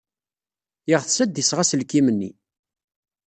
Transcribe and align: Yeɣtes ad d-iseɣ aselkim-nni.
Yeɣtes 0.89 1.17
ad 1.23 1.29
d-iseɣ 1.33 1.59
aselkim-nni. 1.59 2.31